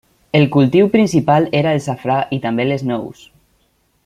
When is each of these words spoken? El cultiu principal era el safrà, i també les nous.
El 0.37 0.45
cultiu 0.55 0.87
principal 0.95 1.47
era 1.61 1.75
el 1.79 1.83
safrà, 1.89 2.19
i 2.39 2.43
també 2.49 2.69
les 2.71 2.89
nous. 2.93 3.23